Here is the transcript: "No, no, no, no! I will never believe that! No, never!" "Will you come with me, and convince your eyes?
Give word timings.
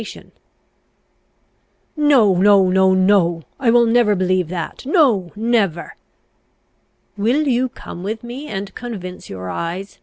"No, 1.95 2.33
no, 2.33 2.69
no, 2.71 2.95
no! 2.95 3.43
I 3.59 3.69
will 3.69 3.85
never 3.85 4.15
believe 4.15 4.47
that! 4.47 4.83
No, 4.83 5.31
never!" 5.35 5.95
"Will 7.15 7.47
you 7.47 7.69
come 7.69 8.01
with 8.01 8.23
me, 8.23 8.47
and 8.47 8.73
convince 8.73 9.29
your 9.29 9.51
eyes? 9.51 9.99